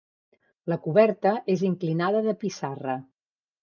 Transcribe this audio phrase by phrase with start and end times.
[0.73, 3.01] La coberta és inclinada de pissarra.